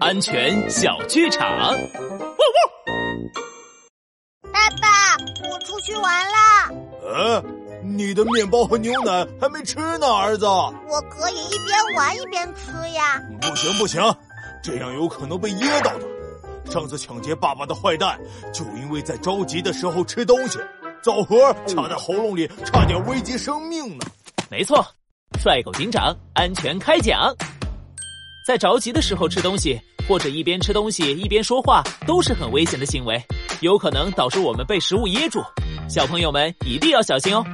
[0.00, 1.48] 安全小剧场。
[1.48, 1.78] 汪汪！
[4.52, 5.16] 爸爸，
[5.50, 6.70] 我出去玩啦。
[7.02, 7.42] 呃，
[7.82, 10.44] 你的面包和牛奶还没吃呢，儿子。
[10.44, 13.22] 我可以一边玩一边吃呀。
[13.40, 14.02] 不行不行，
[14.62, 16.06] 这样有可能被噎到的。
[16.70, 18.20] 上次抢劫爸爸的坏蛋，
[18.52, 20.58] 就因为在着急的时候吃东西，
[21.02, 24.04] 枣核卡在喉咙里，差点危及生命呢。
[24.50, 24.84] 没错，
[25.42, 27.34] 帅狗警长安全开讲。
[28.48, 29.78] 在着急的时候吃东西，
[30.08, 33.22] 或者一边吃东西一边说话，都是很危险的行为，
[33.60, 35.38] 有可能导致我们被食物噎住。
[35.86, 37.44] 小朋友们一定要小心哦。